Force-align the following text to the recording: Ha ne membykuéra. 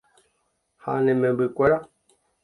Ha 0.83 0.95
ne 1.03 1.13
membykuéra. 1.19 1.77